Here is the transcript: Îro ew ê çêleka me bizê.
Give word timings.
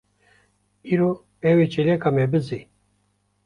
Îro 0.91 1.09
ew 1.49 1.57
ê 1.63 1.67
çêleka 1.71 2.09
me 2.15 2.25
bizê. 2.31 2.61